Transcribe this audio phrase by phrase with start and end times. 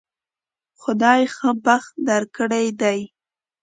[0.81, 2.99] خدای ښه بخت درکړی دی